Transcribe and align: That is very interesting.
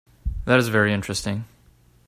That 0.45 0.57
is 0.57 0.69
very 0.69 0.93
interesting. 0.93 1.45